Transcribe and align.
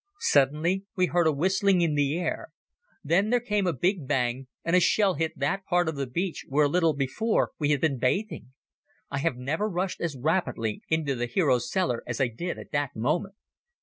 Suddenly 0.21 0.83
we 0.95 1.05
heard 1.05 1.27
a 1.27 1.31
whistling 1.31 1.81
in 1.81 1.93
the 1.93 2.17
air; 2.17 2.47
then 3.03 3.29
there 3.29 3.39
came 3.39 3.67
a 3.67 3.71
big 3.71 4.07
bang 4.07 4.47
and 4.65 4.75
a 4.75 4.79
shell 4.79 5.13
hit 5.13 5.37
that 5.37 5.63
part 5.67 5.87
of 5.87 5.95
the 5.95 6.07
beach 6.07 6.43
where 6.49 6.65
a 6.65 6.67
little 6.67 6.93
before 6.95 7.51
we 7.59 7.69
had 7.69 7.81
been 7.81 7.99
bathing. 7.99 8.51
I 9.11 9.19
have 9.19 9.37
never 9.37 9.69
rushed 9.69 10.01
as 10.01 10.17
rapidly 10.17 10.81
into 10.89 11.13
the 11.13 11.27
hero's 11.27 11.69
cellar 11.69 12.01
as 12.07 12.19
I 12.19 12.29
did 12.29 12.57
at 12.57 12.71
that 12.71 12.95
moment. 12.95 13.35